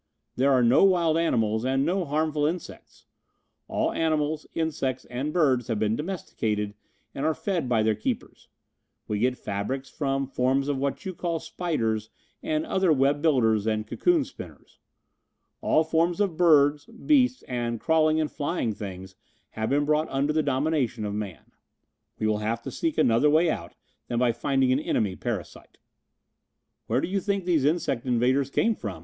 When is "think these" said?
27.19-27.65